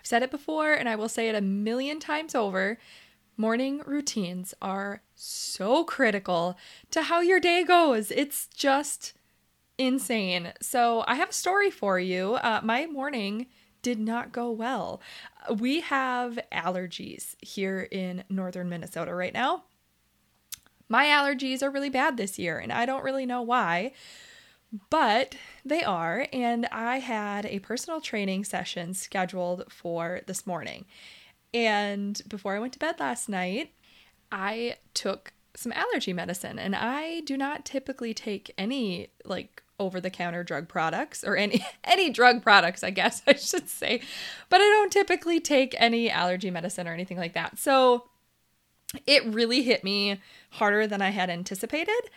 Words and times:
I've 0.00 0.06
said 0.06 0.22
it 0.22 0.30
before 0.30 0.72
and 0.72 0.88
I 0.88 0.96
will 0.96 1.08
say 1.08 1.28
it 1.28 1.34
a 1.34 1.40
million 1.40 2.00
times 2.00 2.34
over. 2.34 2.78
Morning 3.36 3.82
routines 3.86 4.54
are 4.60 5.02
so 5.14 5.84
critical 5.84 6.56
to 6.90 7.02
how 7.02 7.20
your 7.20 7.40
day 7.40 7.64
goes. 7.64 8.10
It's 8.10 8.46
just 8.48 9.12
insane. 9.78 10.52
So, 10.60 11.04
I 11.06 11.14
have 11.14 11.30
a 11.30 11.34
story 11.34 11.70
for 11.70 11.98
you. 11.98 12.34
Uh, 12.34 12.60
my 12.62 12.86
morning 12.86 13.46
did 13.82 13.98
not 13.98 14.32
go 14.32 14.50
well. 14.50 15.00
We 15.54 15.80
have 15.80 16.38
allergies 16.52 17.34
here 17.40 17.88
in 17.90 18.24
northern 18.28 18.68
Minnesota 18.68 19.14
right 19.14 19.32
now. 19.32 19.64
My 20.88 21.06
allergies 21.06 21.62
are 21.62 21.70
really 21.70 21.88
bad 21.88 22.16
this 22.16 22.38
year, 22.38 22.58
and 22.58 22.72
I 22.72 22.84
don't 22.84 23.04
really 23.04 23.24
know 23.24 23.42
why, 23.42 23.92
but 24.88 25.34
they 25.64 25.82
are. 25.82 26.26
And 26.32 26.66
I 26.66 26.98
had 26.98 27.46
a 27.46 27.58
personal 27.60 28.00
training 28.00 28.44
session 28.44 28.94
scheduled 28.94 29.72
for 29.72 30.20
this 30.26 30.46
morning. 30.46 30.84
And 31.52 32.20
before 32.28 32.54
I 32.54 32.60
went 32.60 32.72
to 32.74 32.78
bed 32.78 33.00
last 33.00 33.28
night, 33.28 33.72
I 34.30 34.76
took 34.94 35.32
some 35.56 35.72
allergy 35.72 36.12
medicine, 36.12 36.58
and 36.58 36.76
I 36.76 37.20
do 37.20 37.36
not 37.36 37.64
typically 37.64 38.14
take 38.14 38.52
any 38.56 39.08
like 39.24 39.62
over 39.80 40.00
the 40.00 40.10
counter 40.10 40.44
drug 40.44 40.68
products 40.68 41.24
or 41.24 41.36
any 41.36 41.64
any 41.84 42.10
drug 42.10 42.42
products 42.42 42.84
I 42.84 42.90
guess 42.90 43.22
I 43.26 43.32
should 43.34 43.68
say 43.68 44.02
but 44.50 44.60
I 44.60 44.64
don't 44.64 44.92
typically 44.92 45.40
take 45.40 45.74
any 45.78 46.10
allergy 46.10 46.50
medicine 46.50 46.86
or 46.86 46.92
anything 46.92 47.16
like 47.16 47.32
that 47.32 47.58
so 47.58 48.04
it 49.06 49.24
really 49.24 49.62
hit 49.62 49.82
me 49.82 50.20
harder 50.50 50.86
than 50.86 51.00
I 51.00 51.10
had 51.10 51.30
anticipated 51.30 52.10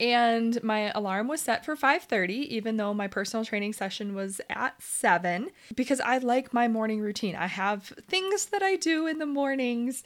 and 0.00 0.62
my 0.62 0.90
alarm 0.92 1.28
was 1.28 1.40
set 1.40 1.64
for 1.64 1.76
5:30 1.76 2.30
even 2.30 2.76
though 2.76 2.92
my 2.92 3.06
personal 3.06 3.44
training 3.44 3.72
session 3.72 4.14
was 4.14 4.40
at 4.50 4.80
7 4.82 5.50
because 5.74 6.00
I 6.00 6.18
like 6.18 6.52
my 6.52 6.68
morning 6.68 7.00
routine. 7.00 7.36
I 7.36 7.46
have 7.46 7.92
things 8.08 8.46
that 8.46 8.62
I 8.62 8.76
do 8.76 9.06
in 9.06 9.18
the 9.18 9.26
mornings. 9.26 10.02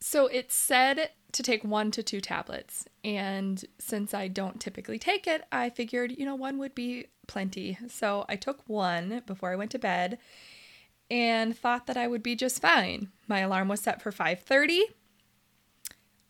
So 0.00 0.26
it 0.26 0.52
said 0.52 1.10
to 1.32 1.42
take 1.42 1.64
1 1.64 1.90
to 1.92 2.02
2 2.02 2.20
tablets 2.20 2.86
and 3.02 3.64
since 3.78 4.14
I 4.14 4.28
don't 4.28 4.60
typically 4.60 4.98
take 4.98 5.26
it, 5.26 5.44
I 5.50 5.70
figured, 5.70 6.12
you 6.16 6.24
know, 6.24 6.34
one 6.36 6.58
would 6.58 6.74
be 6.74 7.06
plenty. 7.26 7.78
So 7.88 8.24
I 8.28 8.36
took 8.36 8.62
one 8.68 9.22
before 9.26 9.52
I 9.52 9.56
went 9.56 9.72
to 9.72 9.78
bed 9.78 10.18
and 11.10 11.56
thought 11.56 11.86
that 11.86 11.96
I 11.96 12.06
would 12.06 12.22
be 12.22 12.36
just 12.36 12.60
fine. 12.60 13.10
My 13.26 13.40
alarm 13.40 13.68
was 13.68 13.80
set 13.80 14.00
for 14.00 14.12
5:30. 14.12 14.82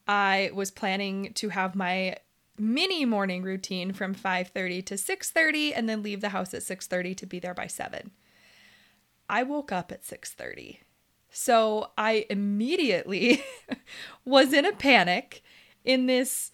I 0.09 0.51
was 0.55 0.71
planning 0.71 1.33
to 1.35 1.49
have 1.49 1.75
my 1.75 2.17
mini 2.59 3.05
morning 3.05 3.43
routine 3.43 3.93
from 3.93 4.15
5:30 4.15 4.85
to 4.87 4.95
6:30 4.95 5.73
and 5.75 5.89
then 5.89 6.03
leave 6.03 6.21
the 6.21 6.31
house 6.31 6.55
at 6.55 6.63
6:30 6.63 7.15
to 7.17 7.27
be 7.27 7.39
there 7.39 7.55
by 7.55 7.67
7. 7.67 8.11
I 9.29 9.43
woke 9.43 9.73
up 9.73 9.93
at 9.93 10.05
6:30. 10.05 10.81
So 11.31 11.91
I 11.99 12.27
immediately 12.31 13.45
was 14.25 14.53
in 14.53 14.65
a 14.65 14.73
panic 14.73 15.43
in 15.85 16.07
this 16.07 16.51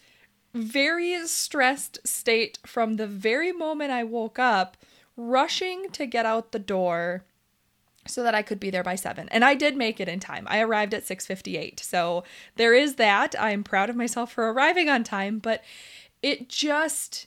very 0.55 1.27
stressed 1.27 2.06
state 2.06 2.58
from 2.67 2.97
the 2.97 3.06
very 3.06 3.53
moment 3.53 3.91
I 3.91 4.05
woke 4.05 4.39
up, 4.39 4.77
rushing 5.17 5.91
to 5.91 6.06
get 6.06 6.27
out 6.27 6.53
the 6.53 6.58
door 6.58 7.25
so 8.06 8.22
that 8.22 8.34
I 8.34 8.42
could 8.42 8.58
be 8.61 8.70
there 8.70 8.83
by 8.83 8.95
7. 8.95 9.28
And 9.31 9.45
I 9.45 9.55
did 9.55 9.77
make 9.77 10.00
it 10.00 10.08
in 10.08 10.20
time. 10.20 10.47
I 10.48 10.61
arrived 10.61 10.95
at 10.95 11.06
6:58. 11.06 11.81
So 11.81 12.25
there 12.56 12.75
is 12.75 12.97
that. 12.97 13.34
I'm 13.39 13.62
proud 13.62 13.91
of 13.91 13.97
myself 13.97 14.33
for 14.33 14.53
arriving 14.53 14.89
on 14.89 15.05
time, 15.05 15.39
but 15.39 15.62
it 16.23 16.48
just 16.48 17.27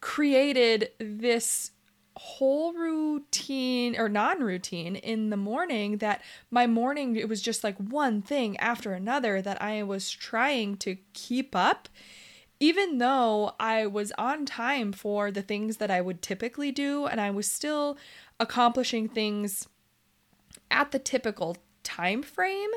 created 0.00 0.90
this 0.98 1.72
whole 2.16 2.72
routine 2.72 3.96
or 3.96 4.08
non-routine 4.08 4.96
in 4.96 5.30
the 5.30 5.36
morning 5.36 5.98
that 5.98 6.20
my 6.50 6.66
morning 6.66 7.14
it 7.14 7.28
was 7.28 7.40
just 7.40 7.62
like 7.62 7.76
one 7.78 8.20
thing 8.20 8.56
after 8.56 8.92
another 8.92 9.40
that 9.40 9.62
I 9.62 9.84
was 9.84 10.10
trying 10.10 10.76
to 10.78 10.96
keep 11.12 11.54
up 11.54 11.88
even 12.60 12.98
though 12.98 13.52
I 13.60 13.86
was 13.86 14.12
on 14.18 14.46
time 14.46 14.92
for 14.92 15.30
the 15.30 15.42
things 15.42 15.76
that 15.76 15.92
I 15.92 16.00
would 16.00 16.20
typically 16.20 16.72
do 16.72 17.06
and 17.06 17.20
I 17.20 17.30
was 17.30 17.50
still 17.50 17.96
accomplishing 18.40 19.08
things 19.08 19.68
at 20.70 20.90
the 20.92 20.98
typical 20.98 21.56
time 21.82 22.22
frame. 22.22 22.70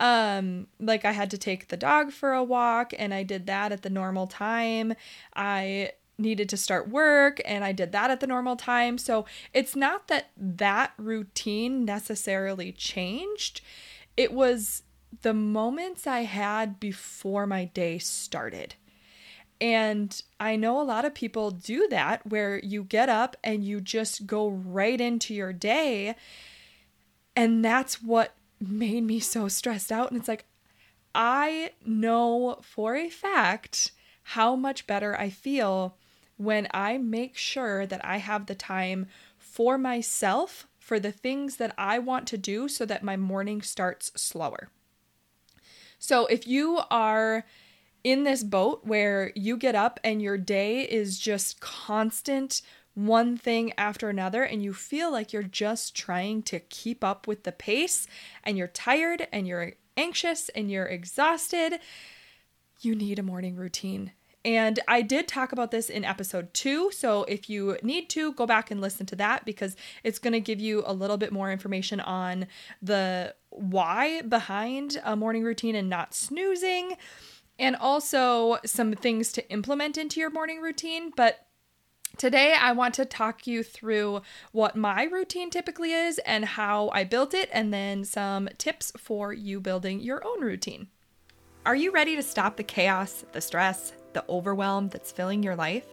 Um 0.00 0.66
like 0.80 1.04
I 1.04 1.12
had 1.12 1.30
to 1.30 1.38
take 1.38 1.68
the 1.68 1.76
dog 1.76 2.12
for 2.12 2.32
a 2.32 2.42
walk 2.44 2.92
and 2.98 3.12
I 3.12 3.22
did 3.22 3.46
that 3.46 3.72
at 3.72 3.82
the 3.82 3.90
normal 3.90 4.26
time. 4.26 4.94
I 5.34 5.92
needed 6.18 6.48
to 6.50 6.56
start 6.56 6.88
work 6.88 7.40
and 7.44 7.64
I 7.64 7.72
did 7.72 7.92
that 7.92 8.10
at 8.10 8.20
the 8.20 8.26
normal 8.26 8.56
time. 8.56 8.98
So 8.98 9.26
it's 9.52 9.74
not 9.74 10.08
that 10.08 10.30
that 10.36 10.92
routine 10.96 11.84
necessarily 11.84 12.72
changed. 12.72 13.60
It 14.16 14.32
was 14.32 14.82
the 15.22 15.34
moments 15.34 16.06
I 16.06 16.20
had 16.20 16.80
before 16.80 17.46
my 17.46 17.66
day 17.66 17.98
started 17.98 18.74
and 19.62 20.20
I 20.40 20.56
know 20.56 20.80
a 20.80 20.82
lot 20.82 21.04
of 21.04 21.14
people 21.14 21.52
do 21.52 21.86
that 21.90 22.26
where 22.26 22.58
you 22.58 22.82
get 22.82 23.08
up 23.08 23.36
and 23.44 23.62
you 23.62 23.80
just 23.80 24.26
go 24.26 24.48
right 24.48 25.00
into 25.00 25.34
your 25.34 25.52
day. 25.52 26.16
And 27.36 27.64
that's 27.64 28.02
what 28.02 28.34
made 28.60 29.04
me 29.04 29.20
so 29.20 29.46
stressed 29.46 29.92
out. 29.92 30.10
And 30.10 30.18
it's 30.18 30.26
like, 30.26 30.46
I 31.14 31.70
know 31.86 32.58
for 32.60 32.96
a 32.96 33.08
fact 33.08 33.92
how 34.24 34.56
much 34.56 34.88
better 34.88 35.16
I 35.16 35.30
feel 35.30 35.96
when 36.36 36.66
I 36.72 36.98
make 36.98 37.36
sure 37.36 37.86
that 37.86 38.04
I 38.04 38.16
have 38.16 38.46
the 38.46 38.56
time 38.56 39.06
for 39.38 39.78
myself 39.78 40.66
for 40.80 40.98
the 40.98 41.12
things 41.12 41.58
that 41.58 41.72
I 41.78 42.00
want 42.00 42.26
to 42.28 42.36
do 42.36 42.66
so 42.66 42.84
that 42.86 43.04
my 43.04 43.16
morning 43.16 43.62
starts 43.62 44.10
slower. 44.16 44.70
So 46.00 46.26
if 46.26 46.48
you 46.48 46.80
are 46.90 47.44
in 48.04 48.24
this 48.24 48.42
boat 48.42 48.80
where 48.84 49.32
you 49.34 49.56
get 49.56 49.74
up 49.74 50.00
and 50.02 50.20
your 50.20 50.38
day 50.38 50.82
is 50.82 51.18
just 51.18 51.60
constant 51.60 52.62
one 52.94 53.36
thing 53.36 53.72
after 53.78 54.08
another 54.08 54.42
and 54.42 54.62
you 54.62 54.72
feel 54.72 55.10
like 55.10 55.32
you're 55.32 55.42
just 55.42 55.94
trying 55.94 56.42
to 56.42 56.60
keep 56.60 57.02
up 57.02 57.26
with 57.26 57.44
the 57.44 57.52
pace 57.52 58.06
and 58.44 58.58
you're 58.58 58.68
tired 58.68 59.26
and 59.32 59.46
you're 59.46 59.72
anxious 59.96 60.48
and 60.50 60.70
you're 60.70 60.86
exhausted, 60.86 61.78
you 62.80 62.94
need 62.94 63.18
a 63.18 63.22
morning 63.22 63.56
routine. 63.56 64.12
And 64.44 64.80
I 64.88 65.02
did 65.02 65.28
talk 65.28 65.52
about 65.52 65.70
this 65.70 65.88
in 65.88 66.04
episode 66.04 66.52
two. 66.52 66.90
So 66.90 67.22
if 67.24 67.48
you 67.48 67.78
need 67.82 68.10
to, 68.10 68.32
go 68.32 68.44
back 68.44 68.72
and 68.72 68.80
listen 68.80 69.06
to 69.06 69.16
that 69.16 69.44
because 69.44 69.76
it's 70.02 70.18
going 70.18 70.32
to 70.32 70.40
give 70.40 70.60
you 70.60 70.82
a 70.84 70.92
little 70.92 71.16
bit 71.16 71.32
more 71.32 71.52
information 71.52 72.00
on 72.00 72.48
the 72.82 73.34
why 73.50 74.22
behind 74.22 75.00
a 75.04 75.14
morning 75.14 75.44
routine 75.44 75.76
and 75.76 75.88
not 75.88 76.12
snoozing 76.12 76.96
and 77.62 77.76
also 77.76 78.58
some 78.66 78.92
things 78.92 79.32
to 79.32 79.50
implement 79.50 79.96
into 79.96 80.20
your 80.20 80.30
morning 80.30 80.60
routine. 80.60 81.12
But 81.16 81.46
Today, 82.18 82.54
I 82.60 82.72
want 82.72 82.92
to 82.96 83.06
talk 83.06 83.46
you 83.46 83.62
through 83.62 84.20
what 84.52 84.76
my 84.76 85.04
routine 85.04 85.48
typically 85.48 85.92
is 85.92 86.18
and 86.26 86.44
how 86.44 86.90
I 86.90 87.04
built 87.04 87.32
it, 87.32 87.48
and 87.54 87.72
then 87.72 88.04
some 88.04 88.50
tips 88.58 88.92
for 88.98 89.32
you 89.32 89.60
building 89.60 89.98
your 89.98 90.22
own 90.22 90.42
routine. 90.42 90.88
Are 91.64 91.74
you 91.74 91.90
ready 91.90 92.14
to 92.16 92.22
stop 92.22 92.58
the 92.58 92.64
chaos, 92.64 93.24
the 93.32 93.40
stress, 93.40 93.94
the 94.12 94.26
overwhelm 94.28 94.90
that's 94.90 95.10
filling 95.10 95.42
your 95.42 95.56
life? 95.56 95.86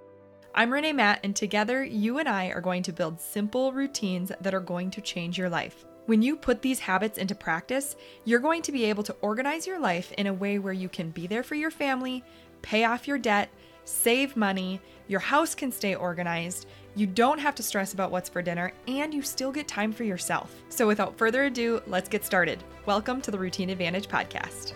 I'm 0.54 0.72
Renae 0.72 0.94
Matt, 0.94 1.22
and 1.24 1.34
together, 1.34 1.86
you 1.86 2.20
and 2.20 2.28
I 2.28 2.48
are 2.48 2.60
going 2.60 2.84
to 2.84 2.92
build 2.92 3.22
simple 3.22 3.72
routines 3.72 4.30
that 4.42 4.54
are 4.54 4.60
going 4.60 4.92
to 4.92 5.02
change 5.02 5.38
your 5.38 5.50
life. 5.50 5.86
When 6.10 6.24
you 6.24 6.36
put 6.38 6.64
these 6.64 6.80
habits 6.80 7.20
into 7.20 7.36
practice, 7.36 7.96
you're 8.26 8.40
going 8.40 8.64
to 8.64 8.72
be 8.72 8.86
able 8.86 9.04
to 9.04 9.16
organize 9.22 9.68
your 9.68 9.78
life 9.78 10.12
in 10.14 10.26
a 10.26 10.34
way 10.34 10.58
where 10.58 10.74
you 10.74 10.90
can 10.90 11.12
be 11.12 11.28
there 11.28 11.44
for 11.44 11.54
your 11.54 11.70
family, 11.70 12.24
pay 12.64 12.84
off 12.86 13.08
your 13.08 13.20
debt, 13.20 13.52
save 13.86 14.36
money, 14.36 14.82
your 15.08 15.20
house 15.20 15.54
can 15.54 15.72
stay 15.72 15.94
organized, 15.94 16.66
you 16.96 17.06
don't 17.06 17.38
have 17.38 17.54
to 17.54 17.62
stress 17.62 17.94
about 17.94 18.10
what's 18.10 18.28
for 18.28 18.42
dinner, 18.42 18.74
and 18.88 19.14
you 19.14 19.22
still 19.22 19.52
get 19.52 19.68
time 19.68 19.92
for 19.94 20.04
yourself. 20.04 20.64
So, 20.70 20.88
without 20.88 21.16
further 21.16 21.44
ado, 21.44 21.80
let's 21.86 22.10
get 22.10 22.26
started. 22.26 22.64
Welcome 22.88 23.22
to 23.22 23.30
the 23.30 23.38
Routine 23.38 23.70
Advantage 23.70 24.08
Podcast. 24.08 24.74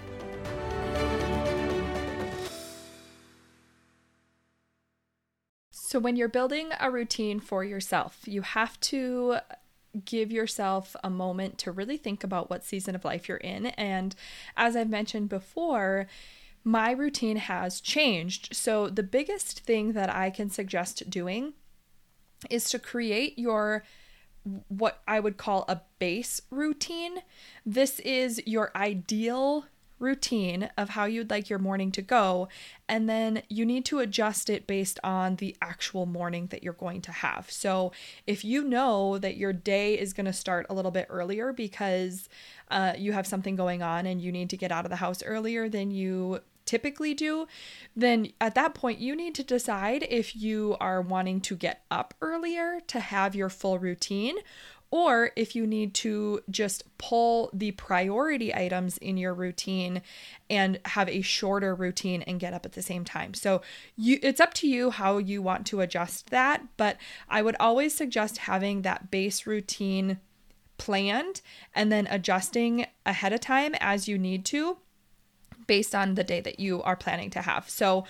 So, 5.71 5.97
when 5.97 6.15
you're 6.15 6.27
building 6.27 6.69
a 6.79 6.91
routine 6.91 7.39
for 7.39 7.63
yourself, 7.63 8.19
you 8.27 8.43
have 8.43 8.79
to 8.81 9.39
give 10.05 10.31
yourself 10.31 10.95
a 11.03 11.09
moment 11.09 11.57
to 11.59 11.71
really 11.71 11.97
think 11.97 12.23
about 12.23 12.49
what 12.49 12.65
season 12.65 12.95
of 12.95 13.05
life 13.05 13.27
you're 13.27 13.37
in. 13.37 13.67
And 13.67 14.15
as 14.57 14.75
I've 14.75 14.89
mentioned 14.89 15.29
before, 15.29 16.07
my 16.63 16.91
routine 16.91 17.37
has 17.37 17.81
changed. 17.81 18.55
So, 18.55 18.89
the 18.89 19.03
biggest 19.03 19.61
thing 19.61 19.93
that 19.93 20.09
I 20.09 20.29
can 20.29 20.49
suggest 20.49 21.09
doing 21.09 21.53
is 22.49 22.69
to 22.69 22.79
create 22.79 23.37
your 23.37 23.83
what 24.67 25.01
I 25.07 25.19
would 25.19 25.37
call 25.37 25.65
a 25.67 25.81
base 25.99 26.41
routine. 26.49 27.19
This 27.65 27.99
is 28.01 28.41
your 28.45 28.71
ideal 28.75 29.65
routine 30.03 30.69
of 30.77 30.89
how 30.89 31.05
you'd 31.05 31.29
like 31.29 31.49
your 31.49 31.57
morning 31.57 31.91
to 31.93 32.01
go, 32.01 32.47
and 32.87 33.09
then 33.09 33.41
you 33.49 33.65
need 33.65 33.85
to 33.85 33.99
adjust 33.99 34.49
it 34.49 34.67
based 34.67 34.99
on 35.03 35.37
the 35.37 35.55
actual 35.61 36.05
morning 36.05 36.47
that 36.47 36.61
you're 36.61 36.73
going 36.73 37.01
to 37.01 37.11
have. 37.11 37.49
So, 37.49 37.91
if 38.27 38.45
you 38.45 38.63
know 38.63 39.17
that 39.17 39.37
your 39.37 39.53
day 39.53 39.97
is 39.97 40.13
going 40.13 40.27
to 40.27 40.33
start 40.33 40.67
a 40.69 40.73
little 40.73 40.91
bit 40.91 41.07
earlier 41.09 41.53
because 41.53 42.29
uh, 42.69 42.93
you 42.97 43.13
have 43.13 43.25
something 43.25 43.55
going 43.55 43.81
on 43.81 44.05
and 44.05 44.21
you 44.21 44.31
need 44.31 44.49
to 44.51 44.57
get 44.57 44.71
out 44.71 44.85
of 44.85 44.91
the 44.91 44.97
house 44.97 45.23
earlier 45.23 45.69
than 45.69 45.89
you 45.89 46.41
typically 46.65 47.13
do, 47.13 47.47
then 47.95 48.31
at 48.39 48.55
that 48.55 48.73
point 48.73 48.99
you 48.99 49.15
need 49.15 49.35
to 49.35 49.43
decide 49.43 50.05
if 50.09 50.35
you 50.35 50.75
are 50.79 51.01
wanting 51.01 51.41
to 51.41 51.55
get 51.55 51.83
up 51.91 52.13
earlier 52.21 52.79
to 52.87 52.99
have 52.99 53.35
your 53.35 53.49
full 53.49 53.79
routine 53.79 54.35
or 54.93 55.31
if 55.35 55.55
you 55.55 55.65
need 55.65 55.91
to 55.91 56.39
just 56.51 56.83
pull 56.99 57.49
the 57.51 57.71
priority 57.71 58.53
items 58.53 58.99
in 58.99 59.17
your 59.17 59.33
routine 59.33 60.03
and 60.51 60.79
have 60.85 61.09
a 61.09 61.19
shorter 61.21 61.73
routine 61.73 62.21
and 62.21 62.39
get 62.39 62.53
up 62.53 62.63
at 62.63 62.73
the 62.73 62.81
same 62.83 63.03
time. 63.03 63.33
So 63.33 63.63
you 63.97 64.19
it's 64.21 64.39
up 64.39 64.53
to 64.53 64.67
you 64.67 64.91
how 64.91 65.17
you 65.17 65.41
want 65.41 65.65
to 65.67 65.81
adjust 65.81 66.29
that, 66.29 66.61
but 66.77 66.97
I 67.27 67.41
would 67.41 67.55
always 67.59 67.95
suggest 67.95 68.37
having 68.37 68.83
that 68.83 69.09
base 69.09 69.47
routine 69.47 70.19
planned 70.77 71.41
and 71.73 71.91
then 71.91 72.05
adjusting 72.11 72.85
ahead 73.03 73.33
of 73.33 73.39
time 73.39 73.73
as 73.79 74.07
you 74.07 74.19
need 74.19 74.45
to 74.45 74.77
based 75.65 75.95
on 75.95 76.13
the 76.13 76.23
day 76.23 76.39
that 76.39 76.59
you 76.59 76.83
are 76.83 76.95
planning 76.95 77.31
to 77.31 77.41
have. 77.41 77.67
So 77.67 78.05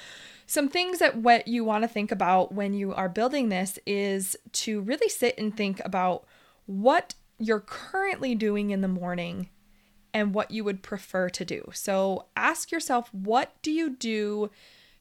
some 0.48 0.68
things 0.68 1.00
that 1.00 1.16
what 1.16 1.48
you 1.48 1.64
want 1.64 1.86
to 1.86 1.88
think 1.88 2.12
about 2.12 2.54
when 2.54 2.74
you 2.74 2.94
are 2.94 3.08
building 3.08 3.48
this 3.48 3.80
is 3.86 4.36
to 4.52 4.82
really 4.82 5.08
sit 5.08 5.38
and 5.38 5.56
think 5.56 5.80
about 5.86 6.26
what 6.66 7.16
you're 7.38 7.60
currently 7.60 8.36
doing 8.36 8.72
in 8.72 8.82
the 8.82 8.88
morning 8.88 9.50
and 10.14 10.34
what 10.34 10.52
you 10.52 10.64
would 10.64 10.84
prefer 10.84 11.30
to 11.30 11.44
do. 11.44 11.70
So 11.74 12.28
ask 12.36 12.72
yourself, 12.72 13.14
what 13.14 13.54
do 13.62 13.72
you 13.72 13.90
do 13.90 14.52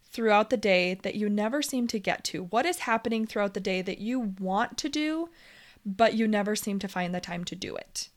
throughout 0.03 0.51
the 0.51 0.57
day 0.57 0.95
that 1.03 1.15
you 1.15 1.29
never 1.29 1.63
seem 1.63 1.87
to 1.89 1.99
get 1.99 2.25
to? 2.25 2.45
What 2.45 2.67
is 2.67 2.81
happening 2.81 3.27
throughout 3.27 3.55
the 3.55 3.61
day 3.61 3.83
that 3.83 3.99
you 3.99 4.35
want 4.41 4.79
to 4.79 4.89
do, 4.89 5.29
but 5.85 6.15
you 6.15 6.27
never 6.27 6.57
seem 6.57 6.79
to 6.81 6.89
find 6.89 7.15
the 7.15 7.21
time 7.21 7.45
to 7.45 7.55
do 7.55 7.77
it? 7.77 8.09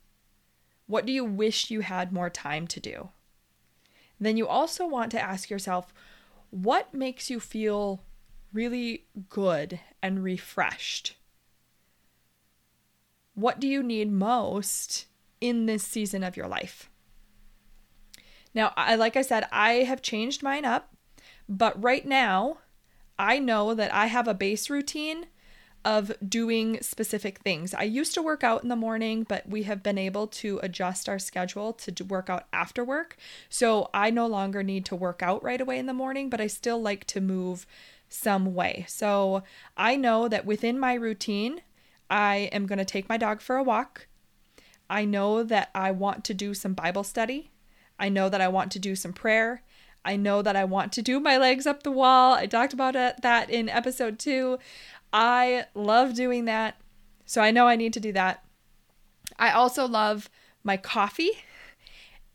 What 0.87 1.05
do 1.05 1.11
you 1.11 1.25
wish 1.25 1.71
you 1.71 1.81
had 1.81 2.13
more 2.13 2.29
time 2.29 2.67
to 2.67 2.79
do? 2.79 3.09
Then 4.19 4.37
you 4.37 4.47
also 4.47 4.87
want 4.87 5.11
to 5.11 5.21
ask 5.21 5.49
yourself, 5.49 5.93
what 6.49 6.93
makes 6.93 7.29
you 7.29 7.39
feel 7.39 8.01
really 8.53 9.05
good 9.29 9.79
and 10.01 10.23
refreshed? 10.23 11.17
What 13.35 13.59
do 13.59 13.67
you 13.67 13.83
need 13.83 14.11
most 14.11 15.05
in 15.39 15.65
this 15.65 15.83
season 15.83 16.23
of 16.23 16.35
your 16.35 16.47
life? 16.47 16.89
Now, 18.53 18.73
I 18.77 18.95
like 18.95 19.17
I 19.17 19.21
said, 19.21 19.47
I 19.51 19.83
have 19.83 20.01
changed 20.01 20.41
mine 20.41 20.65
up, 20.65 20.93
but 21.47 21.81
right 21.81 22.05
now, 22.05 22.59
I 23.19 23.39
know 23.39 23.73
that 23.73 23.93
I 23.93 24.07
have 24.07 24.27
a 24.27 24.33
base 24.33 24.69
routine 24.69 25.27
of 25.83 26.11
doing 26.27 26.81
specific 26.81 27.39
things. 27.39 27.73
I 27.73 27.83
used 27.83 28.15
to 28.15 28.23
work 28.23 28.43
out 28.43 28.63
in 28.63 28.69
the 28.69 28.75
morning, 28.75 29.23
but 29.23 29.47
we 29.47 29.63
have 29.63 29.83
been 29.83 29.99
able 29.99 30.25
to 30.27 30.59
adjust 30.63 31.07
our 31.07 31.19
schedule 31.19 31.73
to 31.73 32.03
work 32.03 32.29
out 32.29 32.47
after 32.51 32.83
work. 32.83 33.17
So 33.49 33.91
I 33.93 34.09
no 34.09 34.25
longer 34.25 34.63
need 34.63 34.83
to 34.85 34.95
work 34.95 35.21
out 35.21 35.43
right 35.43 35.61
away 35.61 35.77
in 35.77 35.85
the 35.85 35.93
morning, 35.93 36.29
but 36.29 36.41
I 36.41 36.47
still 36.47 36.81
like 36.81 37.05
to 37.05 37.21
move 37.21 37.67
some 38.09 38.55
way. 38.55 38.85
So 38.87 39.43
I 39.77 39.95
know 39.95 40.27
that 40.27 40.45
within 40.45 40.79
my 40.79 40.95
routine, 40.95 41.61
I 42.09 42.49
am 42.51 42.65
going 42.65 42.79
to 42.79 42.85
take 42.85 43.09
my 43.09 43.17
dog 43.17 43.41
for 43.41 43.55
a 43.55 43.63
walk. 43.63 44.07
I 44.89 45.05
know 45.05 45.43
that 45.43 45.69
I 45.73 45.91
want 45.91 46.23
to 46.25 46.33
do 46.33 46.53
some 46.53 46.73
Bible 46.73 47.03
study. 47.03 47.51
I 47.97 48.09
know 48.09 48.29
that 48.29 48.41
I 48.41 48.47
want 48.47 48.71
to 48.73 48.79
do 48.79 48.95
some 48.95 49.13
prayer. 49.13 49.63
I 50.03 50.15
know 50.15 50.41
that 50.43 50.55
I 50.55 50.65
want 50.65 50.91
to 50.93 51.01
do 51.01 51.19
my 51.19 51.37
legs 51.37 51.65
up 51.65 51.81
the 51.81 51.91
wall. 51.91 52.33
I 52.33 52.45
talked 52.45 52.73
about 52.73 52.95
it, 52.95 53.21
that 53.21 53.49
in 53.49 53.69
episode 53.69 54.19
two. 54.19 54.59
I 55.11 55.65
love 55.73 56.13
doing 56.13 56.45
that. 56.45 56.79
So 57.25 57.41
I 57.41 57.51
know 57.51 57.67
I 57.67 57.75
need 57.75 57.93
to 57.93 57.99
do 57.99 58.11
that. 58.11 58.43
I 59.39 59.49
also 59.51 59.87
love 59.87 60.29
my 60.63 60.77
coffee. 60.77 61.31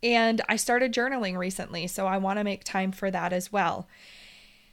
And 0.03 0.41
I 0.49 0.57
started 0.57 0.95
journaling 0.95 1.37
recently. 1.37 1.87
So 1.87 2.07
I 2.07 2.17
want 2.17 2.39
to 2.39 2.45
make 2.45 2.65
time 2.65 2.91
for 2.91 3.11
that 3.11 3.33
as 3.33 3.53
well. 3.53 3.87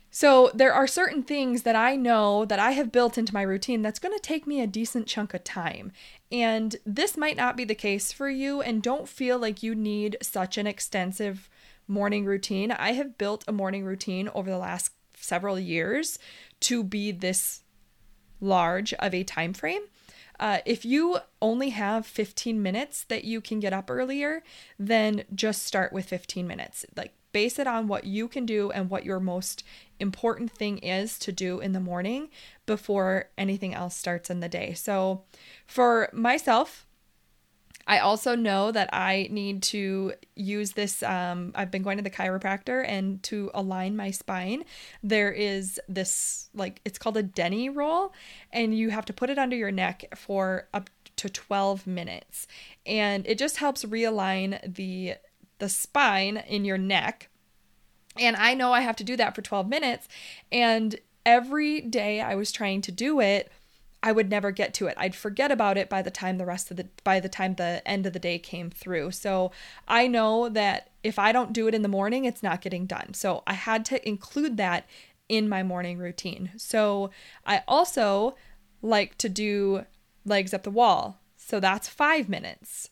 So 0.10 0.52
there 0.54 0.74
are 0.74 0.88
certain 0.88 1.22
things 1.22 1.64
that 1.64 1.76
I 1.76 1.96
know 1.96 2.46
that 2.46 2.60
I 2.60 2.72
have 2.72 2.92
built 2.92 3.18
into 3.18 3.34
my 3.34 3.42
routine 3.42 3.82
that's 3.82 4.00
going 4.00 4.16
to 4.16 4.22
take 4.22 4.48
me 4.48 4.62
a 4.62 4.68
decent 4.68 5.08
chunk 5.08 5.34
of 5.34 5.44
time. 5.44 5.92
And 6.32 6.76
this 6.86 7.18
might 7.18 7.38
not 7.38 7.58
be 7.58 7.66
the 7.66 7.76
case 7.76 8.12
for 8.12 8.30
you 8.30 8.62
and 8.62 8.82
don't 8.82 9.08
feel 9.08 9.38
like 9.38 9.64
you 9.64 9.76
need 9.76 10.18
such 10.22 10.58
an 10.58 10.68
extensive 10.68 11.50
morning 11.88 12.26
routine. 12.26 12.72
I 12.72 12.94
have 12.94 13.18
built 13.18 13.44
a 13.48 13.54
morning 13.54 13.84
routine 13.86 14.30
over 14.34 14.50
the 14.50 14.58
last 14.58 14.92
several 15.16 15.60
years 15.60 16.20
to 16.62 16.84
be 16.84 17.12
this 17.12 17.62
large 18.40 18.94
of 18.96 19.14
a 19.14 19.24
time 19.24 19.54
frame. 19.54 19.84
Uh, 20.40 20.60
if 20.66 20.86
you 20.86 21.18
only 21.42 21.70
have 21.70 22.06
15 22.06 22.62
minutes 22.62 23.04
that 23.06 23.24
you 23.24 23.42
can 23.42 23.60
get 23.60 23.74
up 23.74 23.90
earlier, 23.90 24.44
then 24.78 25.24
just 25.34 25.64
start 25.64 25.92
with 25.92 26.06
15 26.06 26.46
minutes. 26.46 26.86
Like 26.96 27.14
base 27.38 27.60
it 27.60 27.68
on 27.68 27.88
what 27.88 28.04
you 28.04 28.28
can 28.28 28.48
do 28.48 28.72
and 28.72 28.90
what 28.90 29.06
your 29.06 29.20
most 29.20 29.64
important 30.00 30.50
thing 30.50 30.80
is 30.80 31.20
to 31.20 31.32
do 31.32 31.60
in 31.60 31.72
the 31.72 31.80
morning 31.80 32.30
before 32.66 33.30
anything 33.38 33.76
else 33.76 33.96
starts 33.96 34.32
in 34.32 34.40
the 34.40 34.50
day. 34.50 34.74
So, 34.74 35.22
for 35.68 36.10
myself, 36.12 36.88
I 37.86 38.00
also 38.00 38.36
know 38.36 38.72
that 38.72 38.90
I 38.92 39.28
need 39.30 39.62
to 39.74 40.14
use 40.36 40.72
this. 40.72 41.04
Um, 41.04 41.52
I've 41.54 41.70
been 41.70 41.84
going 41.84 41.98
to 41.98 42.04
the 42.04 42.10
chiropractor 42.10 42.84
and 42.84 43.22
to 43.30 43.52
align 43.54 43.96
my 43.96 44.10
spine, 44.10 44.64
there 45.04 45.32
is 45.32 45.80
this 45.88 46.50
like 46.56 46.82
it's 46.86 46.98
called 46.98 47.18
a 47.18 47.24
Denneroll, 47.24 48.14
and 48.52 48.76
you 48.76 48.90
have 48.90 49.06
to 49.06 49.14
put 49.14 49.30
it 49.30 49.38
under 49.38 49.56
your 49.56 49.72
neck 49.72 50.06
for 50.16 50.70
up 50.74 50.90
to 51.18 51.30
12 51.30 51.86
minutes. 51.86 52.48
And 52.88 53.28
it 53.28 53.38
just 53.38 53.58
helps 53.58 53.84
realign 53.84 54.60
the 54.76 55.18
the 55.60 55.70
spine 55.70 56.38
in 56.38 56.66
your 56.66 56.78
neck 56.78 57.30
and 58.20 58.36
I 58.36 58.54
know 58.54 58.74
I 58.74 58.82
have 58.82 58.96
to 58.98 59.04
do 59.04 59.16
that 59.18 59.36
for 59.36 59.42
12 59.42 59.68
minutes. 59.68 60.08
And 60.52 60.96
every 61.26 61.82
day 61.82 62.22
I 62.22 62.36
was 62.36 62.52
trying 62.52 62.82
to 62.82 62.92
do 62.92 63.20
it, 63.20 63.52
I 64.04 64.12
would 64.12 64.30
never 64.30 64.52
get 64.52 64.74
to 64.76 64.88
it. 64.88 64.96
I'd 64.98 65.16
forget 65.16 65.52
about 65.52 65.78
it 65.78 65.90
by 65.90 66.02
the 66.02 66.12
time 66.12 66.38
the 66.38 66.46
rest 66.46 66.70
of 66.70 66.78
the 66.78 66.88
by 67.04 67.20
the 67.20 67.30
time 67.30 67.56
the 67.56 67.82
end 67.86 68.06
of 68.06 68.14
the 68.14 68.20
day 68.20 68.38
came 68.38 68.70
through. 68.70 69.12
So 69.12 69.52
I 69.88 70.08
know 70.08 70.50
that 70.50 70.92
if 71.04 71.18
I 71.18 71.32
don't 71.32 71.54
do 71.54 71.68
it 71.68 71.74
in 71.74 71.82
the 71.82 71.88
morning, 71.88 72.26
it's 72.26 72.44
not 72.44 72.62
getting 72.62 72.86
done. 72.86 73.14
So 73.14 73.44
I 73.48 73.54
had 73.54 73.86
to 73.86 74.08
include 74.08 74.58
that 74.58 74.88
in 75.28 75.50
my 75.50 75.64
morning 75.64 75.98
routine. 75.98 76.52
So 76.58 77.10
I 77.46 77.64
also 77.68 78.36
like 78.82 79.18
to 79.18 79.30
do 79.30 79.86
legs 80.26 80.54
up 80.54 80.64
the 80.64 80.70
wall. 80.70 81.20
So 81.36 81.60
that's 81.60 81.90
5 81.90 82.30
minutes 82.30 82.90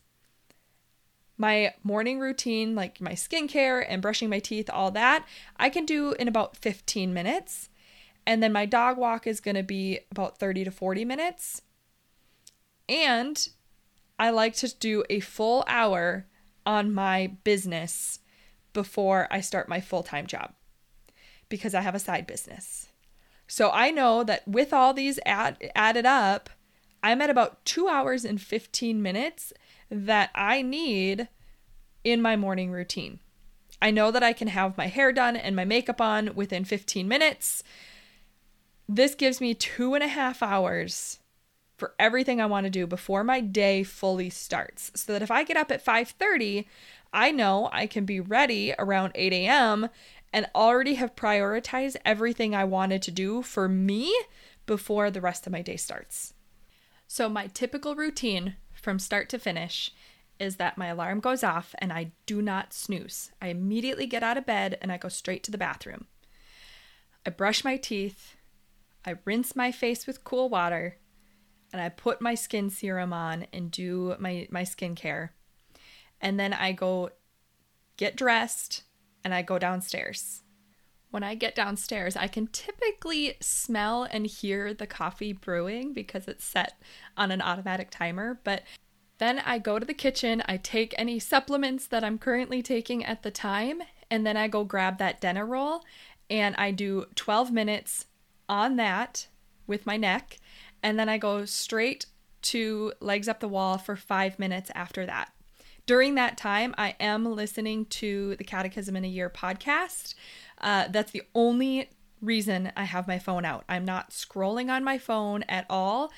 my 1.38 1.74
morning 1.84 2.20
routine, 2.20 2.76
like 2.76 3.02
my 3.02 3.12
skincare 3.12 3.86
and 3.88 4.02
brushing 4.02 4.30
my 4.30 4.40
teeth, 4.40 4.70
all 4.70 4.92
that, 4.92 5.26
I 5.58 5.70
can 5.70 5.86
do 5.86 6.14
in 6.14 6.28
about 6.28 6.56
15 6.58 7.14
minutes. 7.14 7.70
And 8.26 8.42
then 8.42 8.54
my 8.54 8.66
dog 8.66 8.98
walk 8.98 9.28
is 9.28 9.40
going 9.40 9.56
to 9.56 9.64
be 9.64 10.00
about 10.12 10.38
30 10.38 10.64
to 10.64 10.72
40 10.72 11.06
minutes. 11.06 11.62
And 12.88 13.48
I 14.18 14.30
like 14.30 14.56
to 14.58 14.76
do 14.78 15.04
a 15.10 15.20
full 15.20 15.64
hour 15.68 16.26
on 16.66 16.94
my 16.94 17.28
business 17.44 18.20
before 18.74 19.28
I 19.30 19.42
start 19.42 19.70
my 19.70 19.82
full 19.82 20.04
time 20.04 20.28
job 20.28 20.54
because 21.50 21.76
I 21.76 21.82
have 21.82 21.96
a 21.96 22.00
side 22.00 22.26
business. 22.26 22.90
So 23.48 23.70
I 23.72 23.92
know 23.92 24.24
that 24.24 24.48
with 24.48 24.74
all 24.74 24.94
these 24.94 25.20
add, 25.26 25.72
added 25.76 26.06
up, 26.06 26.50
I'm 27.04 27.22
at 27.22 27.30
about 27.30 27.64
two 27.66 27.88
hours 27.88 28.26
and 28.26 28.42
15 28.42 29.02
minutes 29.02 29.54
that 29.90 30.32
I 30.34 30.62
need 30.62 31.28
in 32.04 32.22
my 32.22 32.36
morning 32.36 32.72
routine. 32.72 33.20
I 33.82 33.92
know 33.92 34.12
that 34.12 34.24
I 34.24 34.34
can 34.34 34.48
have 34.48 34.78
my 34.78 34.88
hair 34.88 35.12
done 35.12 35.36
and 35.36 35.56
my 35.56 35.66
makeup 35.66 36.00
on 36.00 36.34
within 36.36 36.66
15 36.66 37.08
minutes. 37.08 37.64
This 38.88 39.16
gives 39.16 39.42
me 39.42 39.54
two 39.54 39.94
and 39.94 40.04
a 40.04 40.08
half 40.08 40.42
hours 40.42 41.20
for 41.78 41.94
everything 42.00 42.40
I 42.40 42.46
want 42.46 42.66
to 42.66 42.70
do 42.70 42.88
before 42.88 43.24
my 43.24 43.42
day 43.42 43.84
fully 43.84 44.30
starts. 44.30 44.92
So 44.96 45.14
that 45.14 45.22
if 45.22 45.32
I 45.32 45.44
get 45.44 45.58
up 45.58 45.72
at 45.72 45.84
5:30, 45.84 46.68
I 47.12 47.32
know 47.32 47.70
I 47.72 47.88
can 47.88 48.06
be 48.06 48.20
ready 48.20 48.74
around 48.78 49.12
8 49.16 49.34
a.m. 49.34 49.90
and 50.32 50.50
already 50.54 50.96
have 50.96 51.16
prioritized 51.16 51.96
everything 52.06 52.56
I 52.56 52.64
wanted 52.64 53.02
to 53.04 53.12
do 53.12 53.42
for 53.42 53.68
me 53.68 54.16
before 54.66 55.12
the 55.12 55.22
rest 55.22 55.46
of 55.46 55.52
my 55.52 55.62
day 55.62 55.78
starts. 55.78 56.34
So 57.08 57.30
my 57.30 57.48
typical 57.48 57.96
routine 57.96 58.56
from 58.86 59.00
start 59.00 59.30
to 59.30 59.40
finish 59.40 59.92
is 60.40 60.58
that 60.58 60.78
my 60.78 60.88
alarm 60.88 61.20
goes 61.20 61.44
off 61.44 61.74
and 61.80 61.92
I 61.92 62.12
do 62.28 62.40
not 62.40 62.72
snooze. 62.72 63.32
I 63.42 63.48
immediately 63.48 64.06
get 64.06 64.22
out 64.22 64.38
of 64.38 64.46
bed 64.46 64.78
and 64.80 64.92
I 64.92 64.98
go 64.98 65.10
straight 65.10 65.44
to 65.46 65.52
the 65.52 65.58
bathroom. 65.58 66.06
I 67.26 67.32
brush 67.32 67.64
my 67.64 67.78
teeth, 67.78 68.36
I 69.04 69.16
rinse 69.26 69.56
my 69.56 69.72
face 69.72 70.06
with 70.06 70.24
cool 70.24 70.50
water, 70.50 70.98
and 71.74 71.82
I 71.82 71.90
put 71.90 72.22
my 72.22 72.36
skin 72.36 72.70
serum 72.70 73.12
on 73.12 73.48
and 73.52 73.72
do 73.72 74.16
my, 74.20 74.48
my 74.52 74.62
skincare. 74.62 75.30
And 76.22 76.40
then 76.40 76.54
I 76.54 76.72
go 76.72 77.10
get 77.98 78.16
dressed, 78.16 78.84
and 79.24 79.34
I 79.34 79.42
go 79.42 79.58
downstairs. 79.58 80.44
When 81.16 81.24
I 81.24 81.36
get 81.36 81.56
downstairs, 81.56 82.18
I 82.18 82.28
can 82.28 82.48
typically 82.48 83.38
smell 83.40 84.04
and 84.04 84.28
hear 84.28 84.74
the 84.74 84.86
coffee 84.86 85.32
brewing 85.32 85.94
because 85.94 86.28
it's 86.28 86.44
set 86.44 86.78
on 87.16 87.32
an 87.32 87.42
automatic 87.42 87.90
timer. 87.90 88.42
But 88.44 88.64
then 89.18 89.40
I 89.40 89.60
go 89.60 89.80
to 89.80 89.86
the 89.86 89.94
kitchen, 89.94 90.44
I 90.46 90.58
take 90.58 90.94
any 90.98 91.20
supplements 91.20 91.88
that 91.88 92.04
I'm 92.04 92.18
currently 92.18 92.62
taking 92.62 93.06
at 93.06 93.24
the 93.24 93.32
time, 93.32 93.82
and 94.12 94.28
then 94.28 94.36
I 94.36 94.50
go 94.50 94.66
grab 94.66 94.98
that 94.98 95.22
Denneroll 95.22 95.84
and 96.30 96.54
I 96.58 96.72
do 96.72 97.06
12 97.16 97.50
minutes 97.50 98.08
on 98.50 98.76
that 98.76 99.28
with 99.68 99.86
my 99.86 99.96
neck, 99.96 100.40
and 100.84 101.00
then 101.00 101.08
I 101.08 101.18
go 101.18 101.46
straight 101.46 102.08
to 102.42 102.92
legs 103.00 103.30
up 103.30 103.40
the 103.40 103.48
wall 103.48 103.78
for 103.78 103.96
five 103.96 104.38
minutes 104.38 104.70
after 104.76 105.06
that. 105.06 105.32
During 105.86 106.16
that 106.16 106.38
time, 106.38 106.74
I 106.78 106.96
am 107.00 107.26
listening 107.26 107.86
to 107.86 108.36
the 108.38 108.44
Catechism 108.44 108.96
in 108.96 109.06
a 109.06 109.08
Year 109.08 109.30
podcast. 109.30 110.16
Uh, 110.60 110.88
that's 110.88 111.12
the 111.12 111.22
only 111.36 111.90
reason 112.22 112.72
I 112.76 112.86
have 112.86 113.08
my 113.08 113.20
phone 113.20 113.46
out. 113.46 113.66
I'm 113.70 113.86
not 113.86 114.10
scrolling 114.10 114.72
on 114.72 114.84
my 114.84 114.98
phone 114.98 115.44
at 115.44 115.66
all. 115.70 116.12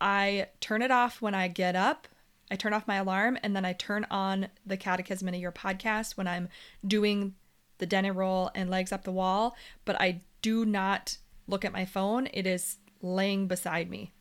I 0.00 0.46
turn 0.60 0.80
it 0.80 0.90
off 0.90 1.20
when 1.20 1.34
I 1.34 1.48
get 1.48 1.76
up. 1.76 2.08
I 2.50 2.56
turn 2.56 2.72
off 2.72 2.88
my 2.88 2.96
alarm 2.96 3.38
and 3.42 3.54
then 3.54 3.66
I 3.66 3.74
turn 3.74 4.06
on 4.10 4.48
the 4.66 4.78
Catechism 4.78 5.28
in 5.28 5.34
a 5.34 5.38
Year 5.38 5.52
podcast 5.52 6.16
when 6.16 6.26
I'm 6.26 6.48
doing 6.86 7.34
the 7.76 7.86
Denneroll 7.86 8.50
and 8.54 8.70
legs 8.70 8.90
up 8.90 9.04
the 9.04 9.12
wall, 9.12 9.54
but 9.84 10.00
I 10.00 10.22
do 10.40 10.64
not 10.64 11.18
look 11.46 11.64
at 11.64 11.72
my 11.72 11.84
phone. 11.84 12.26
It 12.32 12.46
is 12.46 12.78
laying 13.02 13.46
beside 13.46 13.90
me. 13.90 14.12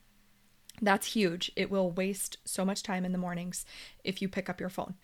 That's 0.81 1.13
huge. 1.13 1.51
It 1.55 1.69
will 1.69 1.91
waste 1.91 2.37
so 2.45 2.63
much 2.63 2.83
time 2.83 3.05
in 3.05 3.11
the 3.11 3.17
mornings 3.17 3.65
if 4.03 4.21
you 4.21 4.29
pick 4.29 4.49
up 4.49 4.59
your 4.59 4.69
phone. 4.69 4.95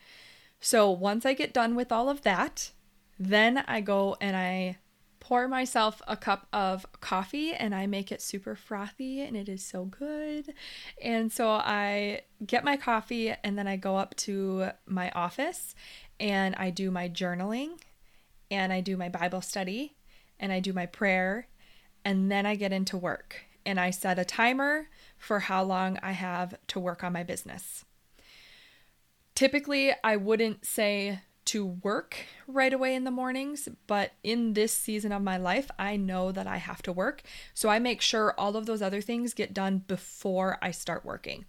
So 0.60 0.90
once 0.90 1.26
I 1.26 1.34
get 1.34 1.54
done 1.54 1.76
with 1.76 1.92
all 1.92 2.10
of 2.10 2.22
that, 2.24 2.72
then 3.20 3.64
I 3.68 3.82
go 3.82 4.18
and 4.20 4.36
I 4.36 4.78
pour 5.20 5.48
myself 5.48 6.02
a 6.08 6.16
cup 6.16 6.48
of 6.54 6.86
coffee 7.02 7.52
and 7.54 7.74
I 7.74 7.88
make 7.88 8.12
it 8.12 8.22
super 8.22 8.56
frothy 8.56 9.22
and 9.22 9.36
it 9.36 9.50
is 9.50 9.66
so 9.66 9.86
good. 9.86 10.54
And 11.02 11.32
so 11.32 11.50
I 11.50 12.22
get 12.46 12.64
my 12.64 12.78
coffee 12.78 13.34
and 13.44 13.58
then 13.58 13.68
I 13.68 13.76
go 13.76 13.98
up 13.98 14.16
to 14.18 14.70
my 14.86 15.10
office 15.12 15.74
and 16.20 16.56
I 16.56 16.70
do 16.70 16.92
my 16.92 17.10
journaling 17.10 17.80
and 18.52 18.72
I 18.72 18.82
do 18.82 18.98
my 18.98 19.10
Bible 19.10 19.42
study 19.42 19.96
and 20.40 20.52
I 20.54 20.60
do 20.60 20.74
my 20.74 20.86
prayer 20.86 21.48
and 22.04 22.32
then 22.32 22.46
I 22.46 22.56
get 22.56 22.72
into 22.72 22.96
work 22.96 23.46
and 23.66 23.80
I 23.80 23.90
set 23.90 24.20
a 24.20 24.26
timer 24.26 24.90
for 25.18 25.40
how 25.40 25.64
long 25.64 25.98
I 26.02 26.12
have 26.12 26.56
to 26.68 26.80
work 26.80 27.04
on 27.04 27.14
my 27.14 27.24
business. 27.24 27.86
Typically, 29.34 29.92
I 30.04 30.16
wouldn't 30.16 30.66
say 30.66 31.20
to 31.46 31.66
work 31.66 32.18
right 32.48 32.74
away 32.74 32.96
in 32.96 33.04
the 33.04 33.12
mornings, 33.12 33.70
but 33.86 34.14
in 34.24 34.54
this 34.54 34.74
season 34.74 35.12
of 35.12 35.22
my 35.22 35.38
life, 35.38 35.70
I 35.78 35.96
know 35.96 36.32
that 36.32 36.48
I 36.48 36.58
have 36.58 36.82
to 36.84 36.92
work. 36.92 37.22
So 37.54 37.70
I 37.70 37.78
make 37.80 38.02
sure 38.02 38.34
all 38.38 38.56
of 38.56 38.66
those 38.66 38.82
other 38.82 39.02
things 39.02 39.34
get 39.34 39.54
done 39.54 39.84
before 39.88 40.58
I 40.62 40.72
start 40.72 41.06
working. 41.06 41.46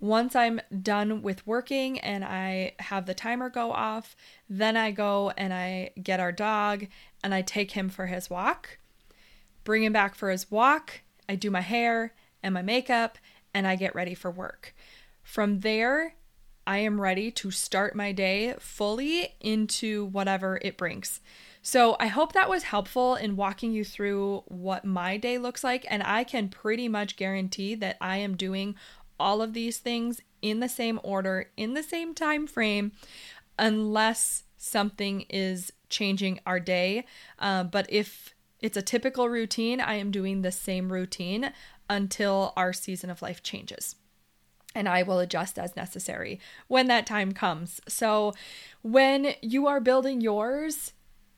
Once 0.00 0.34
I'm 0.34 0.60
done 0.82 1.22
with 1.22 1.46
working 1.46 2.00
and 2.00 2.24
I 2.24 2.72
have 2.80 3.06
the 3.06 3.14
timer 3.14 3.50
go 3.50 3.70
off, 3.70 4.16
then 4.48 4.76
I 4.76 4.90
go 4.90 5.30
and 5.36 5.52
I 5.52 5.90
get 6.02 6.20
our 6.20 6.32
dog 6.32 6.86
and 7.22 7.34
I 7.34 7.42
take 7.42 7.72
him 7.72 7.90
for 7.90 8.06
his 8.06 8.30
walk, 8.30 8.78
bring 9.62 9.84
him 9.84 9.92
back 9.92 10.14
for 10.14 10.30
his 10.30 10.50
walk. 10.50 11.02
I 11.28 11.36
do 11.36 11.50
my 11.50 11.60
hair 11.60 12.14
and 12.42 12.54
my 12.54 12.62
makeup 12.62 13.18
and 13.54 13.66
I 13.66 13.76
get 13.76 13.94
ready 13.94 14.14
for 14.14 14.30
work. 14.30 14.74
From 15.22 15.60
there, 15.60 16.14
I 16.66 16.78
am 16.78 17.00
ready 17.00 17.30
to 17.32 17.50
start 17.50 17.96
my 17.96 18.12
day 18.12 18.54
fully 18.58 19.34
into 19.40 20.06
whatever 20.06 20.58
it 20.62 20.76
brings. 20.76 21.20
So, 21.62 21.96
I 22.00 22.06
hope 22.06 22.32
that 22.32 22.48
was 22.48 22.64
helpful 22.64 23.16
in 23.16 23.36
walking 23.36 23.72
you 23.72 23.84
through 23.84 24.44
what 24.46 24.84
my 24.84 25.16
day 25.16 25.36
looks 25.36 25.62
like. 25.62 25.84
And 25.90 26.02
I 26.02 26.24
can 26.24 26.48
pretty 26.48 26.88
much 26.88 27.16
guarantee 27.16 27.74
that 27.76 27.96
I 28.00 28.16
am 28.18 28.36
doing 28.36 28.76
all 29.18 29.42
of 29.42 29.52
these 29.52 29.78
things 29.78 30.22
in 30.40 30.60
the 30.60 30.68
same 30.68 30.98
order, 31.02 31.50
in 31.56 31.74
the 31.74 31.82
same 31.82 32.14
time 32.14 32.46
frame, 32.46 32.92
unless 33.58 34.44
something 34.56 35.22
is 35.28 35.72
changing 35.90 36.40
our 36.46 36.60
day. 36.60 37.04
Uh, 37.38 37.64
but 37.64 37.86
if 37.90 38.34
it's 38.60 38.76
a 38.76 38.82
typical 38.82 39.28
routine, 39.28 39.80
I 39.80 39.94
am 39.94 40.10
doing 40.10 40.42
the 40.42 40.52
same 40.52 40.92
routine 40.92 41.52
until 41.90 42.54
our 42.56 42.72
season 42.72 43.10
of 43.10 43.20
life 43.20 43.42
changes. 43.42 43.96
And 44.74 44.88
I 44.88 45.02
will 45.02 45.18
adjust 45.18 45.58
as 45.58 45.76
necessary 45.76 46.40
when 46.68 46.86
that 46.86 47.04
time 47.04 47.32
comes. 47.32 47.80
So, 47.88 48.32
when 48.82 49.34
you 49.42 49.66
are 49.66 49.80
building 49.80 50.20
yours, 50.20 50.92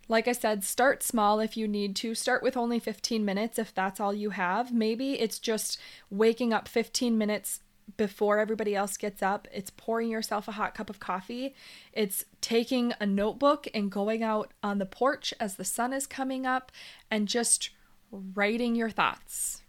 like 0.06 0.28
I 0.28 0.32
said, 0.32 0.62
start 0.62 1.02
small 1.02 1.40
if 1.40 1.56
you 1.56 1.66
need 1.66 1.96
to. 1.96 2.14
Start 2.14 2.42
with 2.42 2.58
only 2.58 2.78
15 2.78 3.24
minutes 3.24 3.58
if 3.58 3.74
that's 3.74 3.98
all 3.98 4.12
you 4.12 4.30
have. 4.30 4.72
Maybe 4.72 5.18
it's 5.18 5.38
just 5.38 5.78
waking 6.10 6.52
up 6.52 6.68
15 6.68 7.16
minutes 7.16 7.60
before 7.96 8.38
everybody 8.38 8.74
else 8.74 8.98
gets 8.98 9.22
up. 9.22 9.48
It's 9.52 9.70
pouring 9.70 10.10
yourself 10.10 10.48
a 10.48 10.52
hot 10.52 10.74
cup 10.74 10.90
of 10.90 11.00
coffee. 11.00 11.54
It's 11.94 12.26
taking 12.42 12.92
a 13.00 13.06
notebook 13.06 13.66
and 13.72 13.90
going 13.90 14.22
out 14.22 14.52
on 14.62 14.78
the 14.78 14.86
porch 14.86 15.32
as 15.40 15.56
the 15.56 15.64
sun 15.64 15.94
is 15.94 16.06
coming 16.06 16.44
up 16.44 16.70
and 17.10 17.26
just 17.26 17.70
writing 18.10 18.74
your 18.74 18.90
thoughts. 18.90 19.62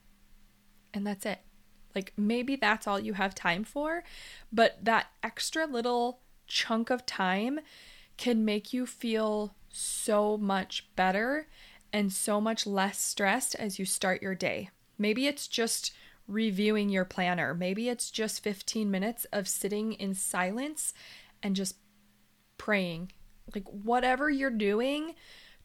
And 0.93 1.05
that's 1.05 1.25
it. 1.25 1.39
Like 1.95 2.13
maybe 2.17 2.55
that's 2.55 2.87
all 2.87 2.99
you 2.99 3.13
have 3.13 3.35
time 3.35 3.63
for, 3.63 4.03
but 4.51 4.83
that 4.83 5.07
extra 5.21 5.65
little 5.65 6.19
chunk 6.47 6.89
of 6.89 7.05
time 7.05 7.59
can 8.17 8.45
make 8.45 8.73
you 8.73 8.85
feel 8.85 9.55
so 9.69 10.37
much 10.37 10.87
better 10.95 11.47
and 11.91 12.11
so 12.11 12.41
much 12.41 12.65
less 12.65 12.99
stressed 12.99 13.55
as 13.55 13.77
you 13.77 13.85
start 13.85 14.21
your 14.21 14.35
day. 14.35 14.69
Maybe 14.97 15.27
it's 15.27 15.47
just 15.47 15.93
reviewing 16.27 16.89
your 16.89 17.05
planner. 17.05 17.53
Maybe 17.53 17.89
it's 17.89 18.09
just 18.09 18.43
15 18.43 18.89
minutes 18.89 19.25
of 19.31 19.47
sitting 19.47 19.93
in 19.93 20.13
silence 20.13 20.93
and 21.41 21.55
just 21.55 21.75
praying. 22.57 23.11
Like, 23.53 23.67
whatever 23.67 24.29
you're 24.29 24.49
doing, 24.49 25.15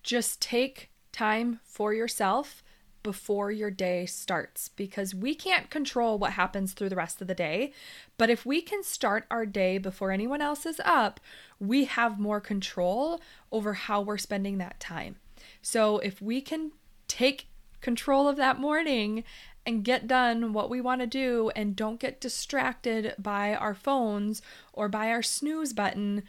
just 0.02 0.42
take 0.42 0.90
time 1.12 1.60
for 1.64 1.94
yourself 1.94 2.62
before 3.08 3.50
your 3.50 3.70
day 3.70 4.04
starts 4.04 4.68
because 4.68 5.14
we 5.14 5.34
can't 5.34 5.70
control 5.70 6.18
what 6.18 6.32
happens 6.32 6.74
through 6.74 6.90
the 6.90 6.94
rest 6.94 7.22
of 7.22 7.26
the 7.26 7.34
day. 7.34 7.72
But 8.18 8.28
if 8.28 8.44
we 8.44 8.60
can 8.60 8.82
start 8.82 9.24
our 9.30 9.46
day 9.46 9.78
before 9.78 10.10
anyone 10.10 10.42
else 10.42 10.66
is 10.66 10.78
up, 10.84 11.18
we 11.58 11.86
have 11.86 12.20
more 12.20 12.38
control 12.38 13.18
over 13.50 13.72
how 13.72 14.02
we're 14.02 14.18
spending 14.18 14.58
that 14.58 14.78
time. 14.78 15.16
So 15.62 16.00
if 16.00 16.20
we 16.20 16.42
can 16.42 16.72
take 17.06 17.46
control 17.80 18.28
of 18.28 18.36
that 18.36 18.60
morning 18.60 19.24
and 19.64 19.86
get 19.86 20.06
done 20.06 20.52
what 20.52 20.68
we 20.68 20.82
want 20.82 21.00
to 21.00 21.06
do 21.06 21.50
and 21.56 21.74
don't 21.74 21.98
get 21.98 22.20
distracted 22.20 23.14
by 23.18 23.54
our 23.54 23.74
phones 23.74 24.42
or 24.74 24.90
by 24.90 25.08
our 25.08 25.22
snooze 25.22 25.72
button, 25.72 26.24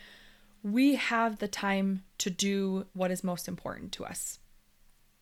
we 0.64 0.96
have 0.96 1.40
the 1.40 1.50
time 1.50 2.06
to 2.20 2.30
do 2.30 2.86
what 2.94 3.12
is 3.12 3.22
most 3.22 3.50
important 3.50 3.92
to 3.92 4.06
us. 4.06 4.40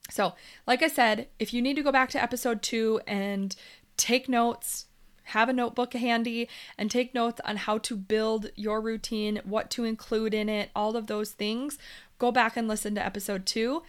So, 0.10 0.34
like 0.66 0.82
I 0.82 0.88
said, 0.88 1.28
if 1.40 1.54
you 1.54 1.62
need 1.62 1.76
to 1.76 1.84
go 1.84 1.92
back 1.92 2.10
to 2.12 2.22
episode 2.22 2.62
two 2.62 3.02
and 3.08 3.56
take 3.98 4.30
notes, 4.30 4.86
have 5.26 5.50
a 5.50 5.54
notebook 5.54 5.94
handy 5.94 6.48
and 6.78 6.90
take 6.90 7.14
notes 7.14 7.42
on 7.44 7.58
how 7.58 7.78
to 7.80 7.96
build 7.96 8.50
your 8.56 8.80
routine, 8.80 9.42
what 9.44 9.70
to 9.72 9.84
include 9.84 10.34
in 10.34 10.48
it, 10.48 10.70
all 10.76 10.96
of 10.96 11.08
those 11.08 11.32
things, 11.32 11.78
go 12.18 12.32
back 12.32 12.56
and 12.56 12.68
listen 12.68 12.96
to 12.96 13.06
episode 13.06 13.46
two. 13.46 13.84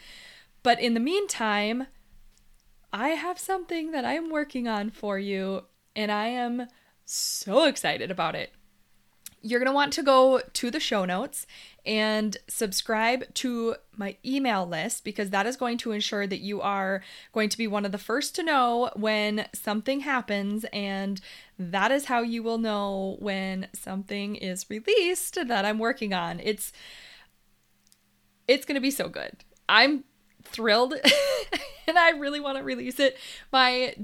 But 0.63 0.81
in 0.81 0.95
the 0.95 1.01
meantime, 1.01 1.87
I 2.93 3.11
have 3.11 3.39
something 3.39 3.93
that 3.93 4.05
I'm 4.05 4.31
working 4.31 4.67
on 4.67 4.91
for 4.91 5.19
you, 5.19 5.65
and 5.95 6.11
I 6.11 6.29
am 6.29 6.67
so 7.05 7.65
excited 7.65 8.11
about 8.11 8.35
it. 8.35 8.53
You're 9.41 9.61
going 9.61 9.71
to 9.71 9.75
want 9.75 9.93
to 9.95 10.03
go 10.03 10.41
to 10.41 10.71
the 10.71 10.81
show 10.81 11.05
notes 11.05 11.47
and 11.87 12.37
subscribe 12.49 13.33
to 13.35 13.77
my 13.97 14.17
email 14.25 14.67
list 14.67 15.05
because 15.05 15.31
that 15.31 15.47
is 15.47 15.57
going 15.57 15.79
to 15.79 15.93
ensure 15.93 16.27
that 16.27 16.41
you 16.41 16.61
are 16.61 17.03
going 17.33 17.49
to 17.49 17.57
be 17.57 17.67
one 17.67 17.85
of 17.85 17.93
the 17.93 17.99
first 17.99 18.35
to 18.37 18.43
know 18.43 18.91
when 18.95 19.47
something 19.55 20.01
happens. 20.01 20.65
And 20.73 21.21
that 21.59 21.91
is 21.91 22.07
how 22.07 22.23
you 22.23 22.43
will 22.43 22.59
know 22.59 23.17
when 23.21 23.69
something 23.73 24.37
is 24.37 24.67
released 24.69 25.39
that 25.47 25.65
I'm 25.65 25.79
working 25.79 26.13
on. 26.13 26.41
It's 26.41 26.73
it's 28.47 28.65
going 28.65 28.77
to 28.77 28.81
be 28.81 28.91
so 28.91 29.09
good. 29.09 29.45
I'm 29.69 30.05
thrilled 30.43 30.95
and 31.87 31.99
I 31.99 32.11
really 32.11 32.41
want 32.41 32.59
to 32.59 32.65
release 32.65 32.99
it. 32.99 33.17
My 33.53 33.95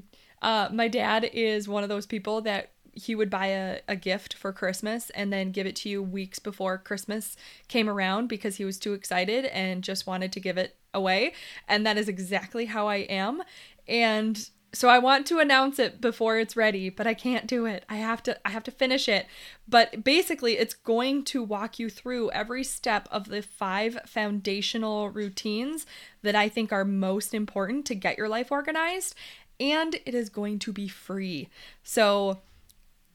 uh, 0.43 0.69
my 0.73 0.89
dad 0.89 1.29
is 1.33 1.69
one 1.69 1.83
of 1.83 1.89
those 1.89 2.07
people 2.07 2.43
that 2.43 2.71
he 2.95 3.15
would 3.15 3.31
buy 3.31 3.47
a, 3.47 3.81
a 3.89 3.97
gift 3.97 4.35
for 4.35 4.53
Christmas 4.53 5.11
and 5.11 5.33
then 5.33 5.53
give 5.53 5.67
it 5.67 5.77
to 5.77 5.89
you 5.89 6.03
weeks 6.03 6.39
before 6.39 6.79
Christmas 6.79 7.37
came 7.69 7.89
around 7.89 8.29
because 8.29 8.57
he 8.57 8.65
was 8.65 8.79
too 8.79 8.93
excited 8.93 9.45
and 9.47 9.85
just 9.85 10.07
wanted 10.07 10.33
to 10.33 10.41
give 10.41 10.59
it 10.59 10.77
away. 10.93 11.33
And 11.69 11.85
that 11.87 11.97
is 11.97 12.09
exactly 12.09 12.67
how 12.67 12.89
I 12.89 12.97
am. 12.99 13.43
And 13.89 14.49
So 14.75 14.89
I 14.89 14.99
want 14.99 15.25
to 15.29 15.39
announce 15.39 15.79
it 15.79 16.01
before 16.01 16.37
it's 16.37 16.57
ready, 16.57 16.91
but 16.91 17.07
I 17.07 17.15
can't 17.15 17.47
do 17.47 17.65
it. 17.65 17.85
I 17.89 17.97
have 17.97 18.23
to 18.25 18.37
I 18.45 18.51
have 18.51 18.65
to 18.65 18.73
finish 18.73 19.09
it. 19.09 19.27
But 19.69 20.03
basically, 20.03 20.55
it's 20.59 20.75
going 20.75 21.23
to 21.27 21.45
walk 21.45 21.79
you 21.79 21.89
through 21.89 22.33
every 22.33 22.65
step 22.65 23.09
of 23.13 23.29
the 23.29 23.41
five 23.41 24.01
foundational 24.05 25.11
routines 25.11 25.87
that 26.23 26.35
I 26.35 26.49
think 26.49 26.73
are 26.73 26.85
most 26.85 27.35
important 27.35 27.87
to 27.87 27.95
get 27.95 28.19
your 28.19 28.29
life 28.29 28.51
organized, 28.51 29.15
and 29.61 29.95
it 30.05 30.15
is 30.15 30.29
going 30.29 30.59
to 30.61 30.73
be 30.73 30.89
free. 30.89 31.49
So 31.85 32.41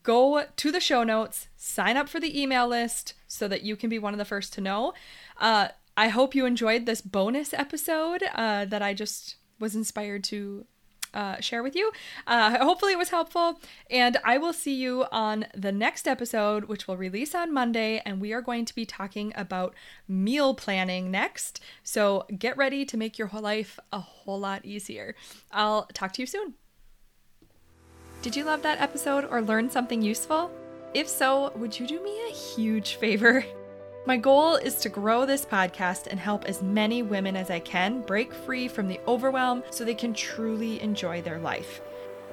go 0.10 0.44
to 0.56 0.72
the 0.72 0.80
show 0.80 1.04
notes, 1.04 1.50
sign 1.56 1.96
up 1.96 2.10
for 2.10 2.20
the 2.20 2.42
email 2.42 2.68
list 2.68 3.14
so 3.28 3.48
that 3.48 3.62
you 3.62 3.76
can 3.76 3.92
be 3.92 4.00
one 4.00 4.12
of 4.12 4.18
the 4.18 4.26
first 4.26 4.52
to 4.54 4.60
know. 4.60 4.92
Uh, 5.38 5.68
I 5.96 6.08
hope 6.08 6.34
you 6.34 6.48
enjoyed 6.48 6.88
this 6.88 7.00
bonus 7.00 7.54
episode 7.54 8.24
uh, 8.34 8.66
that 8.66 8.82
I 8.82 8.96
just 8.96 9.36
was 9.60 9.76
inspired 9.76 10.24
to 10.26 10.66
uh, 11.14 11.40
share 11.42 11.62
with 11.62 11.76
you. 11.76 11.92
Uh, 12.26 12.58
hopefully, 12.58 12.94
it 12.94 12.98
was 12.98 13.10
helpful. 13.10 13.62
And 13.92 14.18
I 14.24 14.40
will 14.40 14.54
see 14.54 14.74
you 14.74 15.06
on 15.12 15.46
the 15.56 15.72
next 15.72 16.08
episode, 16.08 16.66
which 16.66 16.88
will 16.88 16.98
release 16.98 17.36
on 17.36 17.54
Monday. 17.54 18.02
And 18.04 18.20
we 18.20 18.34
are 18.34 18.42
going 18.42 18.66
to 18.66 18.74
be 18.74 18.88
talking 18.88 19.32
about 19.36 19.76
meal 20.08 20.56
planning 20.56 21.12
next. 21.12 21.60
So 21.84 22.26
get 22.36 22.58
ready 22.58 22.84
to 22.86 22.98
make 22.98 23.20
your 23.20 23.28
whole 23.28 23.42
life 23.42 23.80
a 23.94 24.00
whole 24.00 24.40
lot 24.40 24.66
easier. 24.66 25.16
I'll 25.52 25.88
talk 25.94 26.14
to 26.14 26.24
you 26.24 26.26
soon. 26.26 26.56
Did 28.22 28.36
you 28.36 28.44
love 28.44 28.62
that 28.64 28.82
episode 28.82 29.28
or 29.32 29.42
learn 29.42 29.70
something 29.70 30.02
useful? 30.02 30.52
If 30.94 31.08
so, 31.08 31.54
would 31.56 31.80
you 31.80 31.88
do 31.88 32.04
me 32.04 32.28
a 32.28 32.34
huge 32.34 32.96
favor? 32.96 33.46
My 34.06 34.18
goal 34.18 34.56
is 34.56 34.76
to 34.76 34.90
grow 34.90 35.26
this 35.26 35.46
podcast 35.46 36.08
and 36.08 36.20
help 36.20 36.46
as 36.46 36.62
many 36.62 37.02
women 37.02 37.38
as 37.38 37.50
I 37.50 37.60
can 37.60 38.02
break 38.02 38.34
free 38.34 38.68
from 38.68 38.88
the 38.90 39.00
overwhelm 39.08 39.64
so 39.70 39.86
they 39.86 39.94
can 39.94 40.14
truly 40.14 40.82
enjoy 40.82 41.22
their 41.22 41.40
life. 41.40 41.82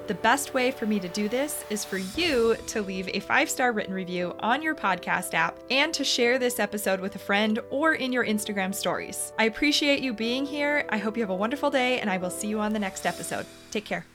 The 0.09 0.15
best 0.15 0.55
way 0.55 0.71
for 0.71 0.87
me 0.87 0.99
to 1.01 1.09
do 1.09 1.29
this 1.29 1.65
is 1.71 1.85
for 1.85 1.99
you 1.99 2.57
to 2.69 2.83
leave 2.83 3.09
a 3.09 3.21
five 3.21 3.51
star 3.51 3.73
written 3.73 3.95
review 3.95 4.35
on 4.41 4.63
your 4.63 4.75
podcast 4.75 5.35
app 5.35 5.59
and 5.71 5.93
to 5.95 6.03
share 6.03 6.39
this 6.39 6.59
episode 6.59 7.01
with 7.01 7.15
a 7.15 7.21
friend 7.21 7.61
or 7.71 7.95
in 7.95 8.13
your 8.13 8.25
Instagram 8.25 8.75
stories. 8.75 9.33
I 9.39 9.45
appreciate 9.45 10.01
you 10.01 10.13
being 10.13 10.47
here. 10.47 10.87
I 10.89 10.99
hope 10.99 11.17
you 11.17 11.23
have 11.23 11.31
a 11.31 11.35
wonderful 11.37 11.71
day, 11.71 12.01
and 12.01 12.09
I 12.09 12.17
will 12.17 12.31
see 12.31 12.49
you 12.49 12.61
on 12.61 12.73
the 12.73 12.79
next 12.79 13.07
episode. 13.07 13.47
Take 13.71 13.85
care. 13.85 14.07